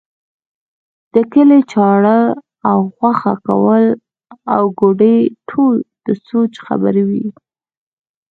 [1.13, 2.19] د کلي چاړه
[2.69, 3.83] او غوښه کول
[4.55, 5.17] او کوډې
[5.49, 7.25] ټول د سوچ خبرې وې.